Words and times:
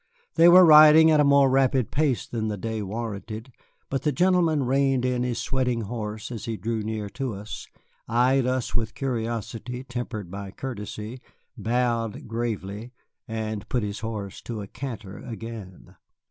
They 0.33 0.49
were 0.49 0.65
riding 0.65 1.11
at 1.11 1.19
a 1.19 1.23
more 1.23 1.47
rapid 1.47 1.91
pace 1.91 2.25
than 2.25 2.47
the 2.47 2.57
day 2.57 2.81
warranted, 2.81 3.51
but 3.87 4.01
the 4.01 4.11
gentleman 4.11 4.63
reined 4.63 5.05
in 5.05 5.21
his 5.21 5.37
sweating 5.37 5.81
horse 5.81 6.31
as 6.31 6.45
he 6.45 6.57
drew 6.57 6.81
near 6.81 7.07
to 7.11 7.35
us, 7.35 7.67
eyed 8.07 8.47
us 8.47 8.73
with 8.73 8.89
a 8.89 8.93
curiosity 8.93 9.83
tempered 9.83 10.31
by 10.31 10.49
courtesy, 10.49 11.21
bowed 11.55 12.27
gravely, 12.27 12.93
and 13.27 13.69
put 13.69 13.83
his 13.83 13.99
horse 13.99 14.41
to 14.41 14.63
a 14.63 14.67
canter 14.67 15.19
again. 15.19 15.95